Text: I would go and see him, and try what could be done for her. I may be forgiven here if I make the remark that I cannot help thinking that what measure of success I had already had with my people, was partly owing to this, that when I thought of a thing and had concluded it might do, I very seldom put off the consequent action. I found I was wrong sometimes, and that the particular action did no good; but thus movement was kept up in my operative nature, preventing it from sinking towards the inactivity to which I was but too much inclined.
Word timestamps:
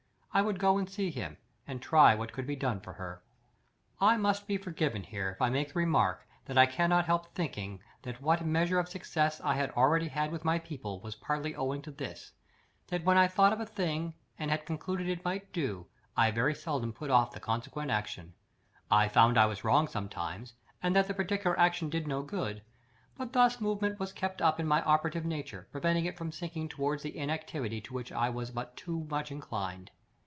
I 0.33 0.41
would 0.41 0.59
go 0.59 0.77
and 0.77 0.89
see 0.89 1.11
him, 1.11 1.35
and 1.67 1.81
try 1.81 2.15
what 2.15 2.31
could 2.31 2.47
be 2.47 2.55
done 2.55 2.79
for 2.79 2.93
her. 2.93 3.21
I 3.99 4.15
may 4.15 4.31
be 4.47 4.55
forgiven 4.57 5.03
here 5.03 5.29
if 5.29 5.41
I 5.41 5.49
make 5.49 5.73
the 5.73 5.79
remark 5.79 6.25
that 6.45 6.57
I 6.57 6.65
cannot 6.67 7.03
help 7.05 7.33
thinking 7.35 7.81
that 8.03 8.21
what 8.21 8.45
measure 8.45 8.79
of 8.79 8.87
success 8.87 9.41
I 9.41 9.55
had 9.55 9.71
already 9.71 10.07
had 10.07 10.31
with 10.31 10.45
my 10.45 10.57
people, 10.57 11.01
was 11.01 11.15
partly 11.15 11.53
owing 11.53 11.81
to 11.81 11.91
this, 11.91 12.31
that 12.87 13.03
when 13.03 13.17
I 13.17 13.27
thought 13.27 13.51
of 13.51 13.59
a 13.59 13.65
thing 13.65 14.13
and 14.39 14.49
had 14.49 14.65
concluded 14.65 15.09
it 15.09 15.25
might 15.25 15.51
do, 15.51 15.87
I 16.15 16.31
very 16.31 16.55
seldom 16.55 16.93
put 16.93 17.09
off 17.09 17.31
the 17.33 17.41
consequent 17.41 17.91
action. 17.91 18.33
I 18.89 19.09
found 19.09 19.37
I 19.37 19.47
was 19.47 19.65
wrong 19.65 19.89
sometimes, 19.89 20.53
and 20.81 20.95
that 20.95 21.09
the 21.09 21.13
particular 21.13 21.59
action 21.59 21.89
did 21.89 22.07
no 22.07 22.23
good; 22.23 22.63
but 23.17 23.33
thus 23.33 23.59
movement 23.59 23.99
was 23.99 24.13
kept 24.13 24.41
up 24.41 24.61
in 24.61 24.65
my 24.65 24.81
operative 24.83 25.25
nature, 25.25 25.67
preventing 25.73 26.05
it 26.05 26.15
from 26.17 26.31
sinking 26.31 26.69
towards 26.69 27.03
the 27.03 27.17
inactivity 27.17 27.81
to 27.81 27.93
which 27.93 28.13
I 28.13 28.29
was 28.29 28.49
but 28.51 28.77
too 28.77 29.03
much 29.09 29.29
inclined. 29.29 29.91